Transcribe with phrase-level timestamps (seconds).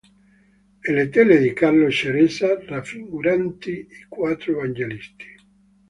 [0.87, 5.25] E le tele di Carlo Ceresa raffiguranti i quattro evangelisti.